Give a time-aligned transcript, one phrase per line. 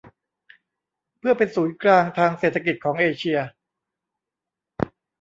[1.17, 3.39] เพื่อเป็นศูนย์กลางทางเศรษฐกิจของเอเชีย